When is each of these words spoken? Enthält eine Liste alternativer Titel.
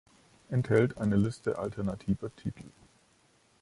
Enthält 0.49 0.97
eine 0.97 1.15
Liste 1.15 1.59
alternativer 1.59 2.35
Titel. 2.35 2.65